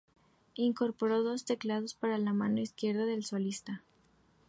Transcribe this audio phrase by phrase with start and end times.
[0.55, 3.83] Incorporó dos teclados para la mano izquierda del solista.